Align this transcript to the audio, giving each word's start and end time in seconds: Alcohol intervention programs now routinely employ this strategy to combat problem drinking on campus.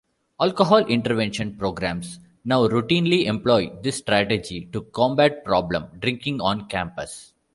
Alcohol 0.39 0.79
intervention 0.87 1.55
programs 1.55 2.19
now 2.43 2.67
routinely 2.67 3.27
employ 3.27 3.69
this 3.83 3.97
strategy 3.97 4.67
to 4.73 4.81
combat 4.81 5.45
problem 5.45 5.89
drinking 5.99 6.41
on 6.41 6.67
campus. 6.67 7.33